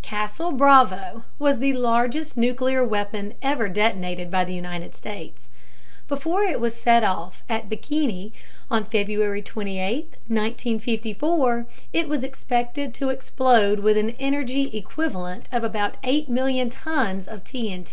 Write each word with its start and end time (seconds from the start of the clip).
"Castle/Bravo" 0.00 1.24
was 1.38 1.58
the 1.58 1.74
largest 1.74 2.38
nuclear 2.38 2.82
weapon 2.82 3.34
ever 3.42 3.68
detonated 3.68 4.30
by 4.30 4.42
the 4.42 4.54
United 4.54 4.94
States. 4.94 5.50
Before 6.08 6.42
it 6.42 6.58
was 6.58 6.74
set 6.74 7.04
off 7.04 7.42
at 7.50 7.68
Bikini 7.68 8.32
on 8.70 8.86
February 8.86 9.42
28, 9.42 10.14
1954, 10.28 11.66
it 11.92 12.08
was 12.08 12.24
expected 12.24 12.94
to 12.94 13.10
explode 13.10 13.80
with 13.80 13.98
an 13.98 14.14
energy 14.18 14.74
equivalent 14.74 15.48
of 15.52 15.62
about 15.62 15.98
8 16.02 16.30
million 16.30 16.70
tons 16.70 17.28
of 17.28 17.44
TNT. 17.44 17.92